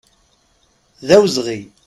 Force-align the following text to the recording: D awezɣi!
D 1.07 1.09
awezɣi! 1.15 1.59